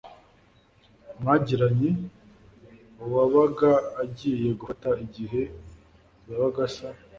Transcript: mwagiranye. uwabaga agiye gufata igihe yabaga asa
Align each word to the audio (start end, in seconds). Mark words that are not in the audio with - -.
mwagiranye. 1.19 1.89
uwabaga 3.03 3.71
agiye 4.01 4.49
gufata 4.59 4.89
igihe 5.05 5.41
yabaga 6.27 6.61
asa 6.69 6.87